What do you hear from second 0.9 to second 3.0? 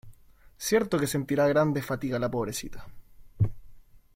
que sentirá grande fatiga la pobrecita.